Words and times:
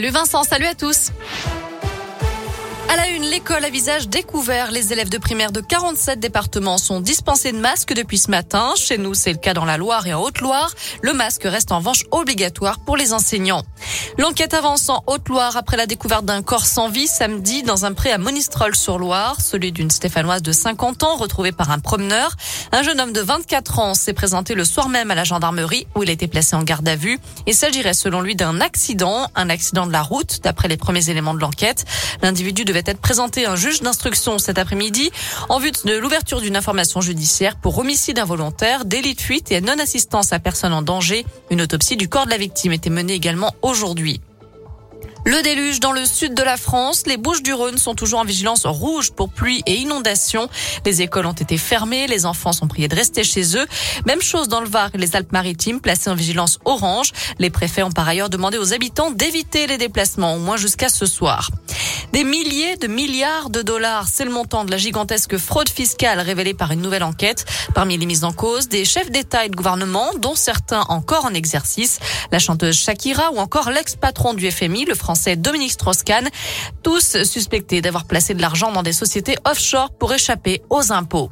Le 0.00 0.12
Vincent, 0.12 0.44
salut 0.44 0.66
à 0.66 0.76
tous. 0.76 1.10
À 2.88 2.96
la 2.96 3.08
une, 3.08 3.24
l'école 3.24 3.64
à 3.64 3.68
visage 3.68 4.08
découvert. 4.08 4.70
Les 4.70 4.92
élèves 4.92 5.08
de 5.08 5.18
primaire 5.18 5.50
de 5.50 5.60
47 5.60 6.20
départements 6.20 6.78
sont 6.78 7.00
dispensés 7.00 7.50
de 7.50 7.58
masques 7.58 7.94
depuis 7.94 8.16
ce 8.16 8.30
matin. 8.30 8.74
Chez 8.76 8.96
nous, 8.96 9.14
c'est 9.14 9.32
le 9.32 9.38
cas 9.38 9.54
dans 9.54 9.64
la 9.64 9.76
Loire 9.76 10.06
et 10.06 10.14
en 10.14 10.22
Haute-Loire. 10.22 10.72
Le 11.02 11.14
masque 11.14 11.42
reste 11.42 11.72
en 11.72 11.78
revanche 11.78 12.04
obligatoire 12.12 12.78
pour 12.78 12.96
les 12.96 13.12
enseignants. 13.12 13.64
L'enquête 14.18 14.54
avance 14.54 14.88
en 14.88 15.02
Haute-Loire 15.06 15.56
après 15.56 15.76
la 15.76 15.86
découverte 15.86 16.24
d'un 16.24 16.42
corps 16.42 16.66
sans 16.66 16.88
vie 16.88 17.06
samedi 17.06 17.62
dans 17.62 17.84
un 17.84 17.92
pré 17.92 18.10
à 18.10 18.18
Monistrol-sur-Loire, 18.18 19.40
celui 19.40 19.72
d'une 19.72 19.90
Stéphanoise 19.90 20.42
de 20.42 20.52
50 20.52 21.02
ans 21.02 21.16
retrouvée 21.16 21.52
par 21.52 21.70
un 21.70 21.78
promeneur. 21.78 22.36
Un 22.72 22.82
jeune 22.82 23.00
homme 23.00 23.12
de 23.12 23.20
24 23.20 23.78
ans 23.78 23.94
s'est 23.94 24.12
présenté 24.12 24.54
le 24.54 24.64
soir 24.64 24.88
même 24.88 25.10
à 25.10 25.14
la 25.14 25.24
gendarmerie 25.24 25.86
où 25.94 26.02
il 26.02 26.10
a 26.10 26.12
été 26.12 26.28
placé 26.28 26.56
en 26.56 26.62
garde 26.62 26.88
à 26.88 26.96
vue. 26.96 27.18
Il 27.46 27.54
s'agirait 27.54 27.94
selon 27.94 28.20
lui 28.20 28.36
d'un 28.36 28.60
accident, 28.60 29.28
un 29.34 29.50
accident 29.50 29.86
de 29.86 29.92
la 29.92 30.02
route 30.02 30.40
d'après 30.42 30.68
les 30.68 30.76
premiers 30.76 31.10
éléments 31.10 31.34
de 31.34 31.40
l'enquête. 31.40 31.84
L'individu 32.22 32.64
devait 32.64 32.82
être 32.84 33.00
présenté 33.00 33.46
à 33.46 33.52
un 33.52 33.56
juge 33.56 33.80
d'instruction 33.80 34.38
cet 34.38 34.58
après-midi 34.58 35.10
en 35.48 35.58
vue 35.58 35.70
de 35.70 35.96
l'ouverture 35.96 36.40
d'une 36.40 36.56
information 36.56 37.00
judiciaire 37.00 37.56
pour 37.56 37.78
homicide 37.78 38.18
involontaire, 38.18 38.84
délit 38.84 39.14
de 39.14 39.20
fuite 39.20 39.50
et 39.52 39.60
non-assistance 39.60 40.32
à 40.32 40.38
personne 40.38 40.72
en 40.72 40.82
danger. 40.82 41.24
Une 41.50 41.62
autopsie 41.62 41.96
du 41.96 42.08
corps 42.08 42.26
de 42.26 42.30
la 42.30 42.38
victime 42.38 42.72
était 42.72 42.90
menée 42.90 43.14
également 43.14 43.54
aujourd'hui. 43.62 43.87
Le 45.24 45.42
déluge 45.42 45.80
dans 45.80 45.92
le 45.92 46.04
sud 46.04 46.34
de 46.34 46.42
la 46.42 46.56
France. 46.56 47.04
Les 47.06 47.16
Bouches 47.16 47.42
du 47.42 47.52
Rhône 47.52 47.78
sont 47.78 47.94
toujours 47.94 48.20
en 48.20 48.24
vigilance 48.24 48.66
rouge 48.66 49.12
pour 49.12 49.30
pluie 49.30 49.62
et 49.66 49.76
inondations. 49.76 50.48
Les 50.86 51.02
écoles 51.02 51.26
ont 51.26 51.32
été 51.32 51.58
fermées. 51.58 52.06
Les 52.06 52.24
enfants 52.24 52.52
sont 52.52 52.66
priés 52.66 52.88
de 52.88 52.94
rester 52.94 53.24
chez 53.24 53.56
eux. 53.56 53.66
Même 54.06 54.22
chose 54.22 54.48
dans 54.48 54.60
le 54.60 54.68
Var 54.68 54.90
et 54.94 54.98
les 54.98 55.16
Alpes-Maritimes 55.16 55.80
placés 55.80 56.08
en 56.10 56.14
vigilance 56.14 56.58
orange. 56.64 57.12
Les 57.38 57.50
préfets 57.50 57.82
ont 57.82 57.90
par 57.90 58.08
ailleurs 58.08 58.30
demandé 58.30 58.58
aux 58.58 58.72
habitants 58.72 59.10
d'éviter 59.10 59.66
les 59.66 59.76
déplacements, 59.76 60.34
au 60.34 60.38
moins 60.38 60.56
jusqu'à 60.56 60.88
ce 60.88 61.04
soir. 61.04 61.50
Des 62.12 62.24
milliers 62.24 62.76
de 62.76 62.86
milliards 62.86 63.50
de 63.50 63.60
dollars, 63.60 64.08
c'est 64.08 64.24
le 64.24 64.30
montant 64.30 64.64
de 64.64 64.70
la 64.70 64.78
gigantesque 64.78 65.36
fraude 65.36 65.68
fiscale 65.68 66.20
révélée 66.20 66.54
par 66.54 66.72
une 66.72 66.80
nouvelle 66.80 67.02
enquête. 67.02 67.44
Parmi 67.74 67.98
les 67.98 68.06
mises 68.06 68.24
en 68.24 68.32
cause, 68.32 68.68
des 68.68 68.86
chefs 68.86 69.10
d'État 69.10 69.44
et 69.44 69.50
de 69.50 69.56
gouvernement, 69.56 70.10
dont 70.18 70.34
certains 70.34 70.82
encore 70.88 71.26
en 71.26 71.34
exercice, 71.34 72.00
la 72.32 72.38
chanteuse 72.38 72.76
Shakira 72.76 73.30
ou 73.32 73.38
encore 73.38 73.70
l'ex-patron 73.70 74.32
du 74.32 74.50
FMI, 74.50 74.86
le 74.86 74.94
français 74.94 75.36
Dominique 75.36 75.72
Strauss-Kahn, 75.72 76.28
tous 76.82 77.22
suspectés 77.24 77.82
d'avoir 77.82 78.06
placé 78.06 78.32
de 78.32 78.40
l'argent 78.40 78.72
dans 78.72 78.82
des 78.82 78.94
sociétés 78.94 79.36
offshore 79.44 79.90
pour 79.90 80.12
échapper 80.12 80.62
aux 80.70 80.92
impôts. 80.92 81.30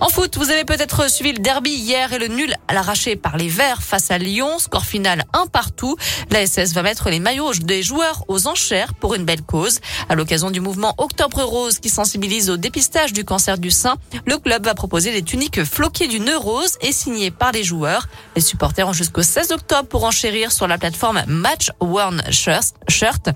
En 0.00 0.08
foot, 0.08 0.38
vous 0.38 0.50
avez 0.50 0.64
peut-être 0.64 1.10
suivi 1.10 1.32
le 1.32 1.40
derby 1.40 1.72
hier 1.72 2.10
et 2.14 2.18
le 2.18 2.28
nul 2.28 2.54
à 2.68 2.72
l'arraché 2.72 3.16
par 3.16 3.36
les 3.36 3.48
Verts 3.48 3.82
face 3.82 4.10
à 4.10 4.16
Lyon. 4.16 4.58
Score 4.58 4.86
final 4.86 5.24
un 5.34 5.46
partout. 5.46 5.94
La 6.30 6.46
SS 6.46 6.72
va 6.72 6.82
mettre 6.82 7.10
les 7.10 7.20
maillots 7.20 7.52
des 7.52 7.82
joueurs 7.82 8.24
aux 8.28 8.46
enchères 8.46 8.94
pour 8.94 9.14
une 9.14 9.26
belle 9.26 9.42
cause. 9.42 9.80
À 10.08 10.14
l'occasion 10.14 10.50
du 10.50 10.60
mouvement 10.60 10.94
Octobre 10.96 11.42
Rose 11.42 11.80
qui 11.80 11.90
sensibilise 11.90 12.48
au 12.48 12.56
dépistage 12.56 13.12
du 13.12 13.26
cancer 13.26 13.58
du 13.58 13.70
sein, 13.70 13.96
le 14.24 14.38
club 14.38 14.64
va 14.64 14.74
proposer 14.74 15.12
des 15.12 15.22
tuniques 15.22 15.64
floquées 15.64 16.08
du 16.08 16.18
neurose 16.18 16.78
et 16.80 16.92
signées 16.92 17.30
par 17.30 17.52
les 17.52 17.62
joueurs. 17.62 18.08
Les 18.36 18.42
supporters 18.42 18.88
ont 18.88 18.94
jusqu'au 18.94 19.22
16 19.22 19.52
octobre 19.52 19.86
pour 19.86 20.04
enchérir 20.04 20.50
sur 20.50 20.66
la 20.66 20.78
plateforme 20.78 21.22
Match 21.26 21.72
Worn 21.80 22.22
Shirt. 22.30 23.28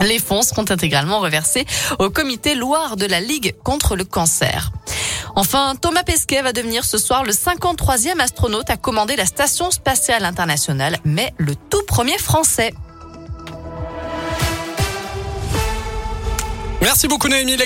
Les 0.00 0.18
fonds 0.18 0.42
seront 0.42 0.64
intégralement 0.68 1.20
reversés 1.20 1.66
au 2.00 2.10
comité 2.10 2.56
Loire 2.56 2.96
de 2.96 3.06
la 3.06 3.20
Ligue 3.20 3.54
contre 3.62 3.94
le 3.94 4.04
cancer. 4.04 4.72
Enfin, 5.36 5.74
Thomas 5.80 6.04
Pesquet 6.04 6.42
va 6.42 6.52
devenir 6.52 6.84
ce 6.84 6.96
soir 6.96 7.24
le 7.24 7.32
53e 7.32 8.20
astronaute 8.20 8.70
à 8.70 8.76
commander 8.76 9.16
la 9.16 9.26
Station 9.26 9.70
spatiale 9.70 10.24
internationale, 10.24 10.98
mais 11.04 11.34
le 11.38 11.54
tout 11.56 11.82
premier 11.86 12.18
français. 12.18 12.72
Merci 16.80 17.08
beaucoup 17.08 17.28
Noémie. 17.28 17.56